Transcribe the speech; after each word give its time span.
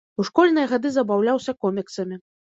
У 0.21 0.23
школьныя 0.29 0.69
гады 0.71 0.91
забаўляўся 0.95 1.57
коміксамі. 1.69 2.21